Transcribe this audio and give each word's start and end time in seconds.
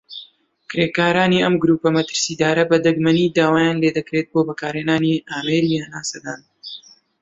کرێکارانی 0.69 1.43
ئەم 1.43 1.55
گرووپە 1.61 1.89
مەترسیدارە 1.97 2.63
بە 2.71 2.77
دەگمەنی 2.85 3.33
داوایان 3.37 3.77
لێدەکرێت 3.83 4.27
بۆ 4.33 4.41
بەکارهێنانی 4.47 5.23
ئامێری 5.29 5.81
هەناسەدان. 5.85 6.41